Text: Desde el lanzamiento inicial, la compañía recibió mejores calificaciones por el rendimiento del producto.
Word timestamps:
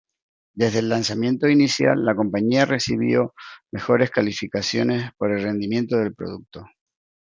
Desde 0.55 0.79
el 0.79 0.89
lanzamiento 0.89 1.47
inicial, 1.47 2.03
la 2.03 2.15
compañía 2.15 2.65
recibió 2.65 3.35
mejores 3.71 4.09
calificaciones 4.09 5.11
por 5.15 5.31
el 5.31 5.43
rendimiento 5.43 5.95
del 5.97 6.15
producto. 6.15 6.65